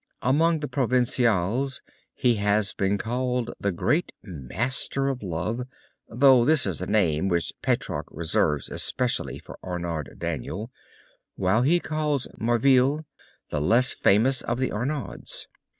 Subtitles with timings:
[0.23, 1.81] Among the provencals
[2.15, 5.67] he has been called the great Master of Love,
[6.09, 10.71] though this is a name which Petrarch reserves especially for Arnaud Daniel,
[11.35, 13.05] while he calls Marveil
[13.51, 15.45] the less famous of the Arnauds.